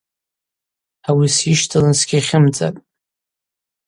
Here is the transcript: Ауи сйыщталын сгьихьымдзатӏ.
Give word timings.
Ауи 1.09 1.27
сйыщталын 1.35 1.93
сгьихьымдзатӏ. 1.99 2.79